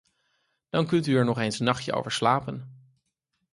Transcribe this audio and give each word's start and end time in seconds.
Dan 0.69 0.85
kunt 0.87 1.07
u 1.07 1.15
er 1.15 1.25
nog 1.25 1.37
eens 1.37 1.59
een 1.59 1.65
nachtje 1.65 1.93
over 1.93 2.11
slapen. 2.11 2.85